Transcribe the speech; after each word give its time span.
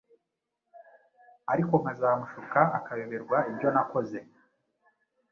ariko 1.51 1.73
nkazamushuka 1.81 2.59
akayoberwa 2.77 3.37
ibyo 3.51 3.67
nakoze 3.73 4.19